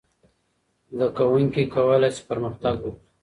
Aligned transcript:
زده 0.91 1.07
کوونکي 1.17 1.63
کولای 1.73 2.11
سي 2.15 2.21
پرمختګ 2.29 2.75
وکړي. 2.83 2.93